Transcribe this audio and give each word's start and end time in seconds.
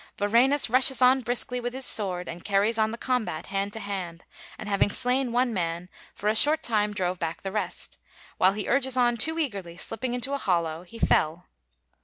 Varenus 0.17 0.67
rushes 0.67 0.99
on 0.99 1.21
briskly 1.21 1.59
with 1.59 1.73
his 1.73 1.85
sword 1.85 2.27
and 2.27 2.43
carries 2.43 2.79
on 2.79 2.89
the 2.89 2.97
combat 2.97 3.45
hand 3.53 3.71
to 3.73 3.79
hand; 3.79 4.23
and 4.57 4.67
having 4.67 4.89
slain 4.89 5.31
one 5.31 5.53
man, 5.53 5.89
for 6.15 6.27
a 6.27 6.33
short 6.35 6.63
time 6.63 6.91
drove 6.91 7.19
back 7.19 7.43
the 7.43 7.51
rest: 7.51 7.99
while 8.39 8.53
he 8.53 8.67
urges 8.67 8.97
on 8.97 9.15
too 9.15 9.37
eagerly, 9.37 9.77
slipping 9.77 10.15
into 10.15 10.33
a 10.33 10.39
hollow, 10.39 10.81
he 10.81 10.97
fell. 10.97 11.45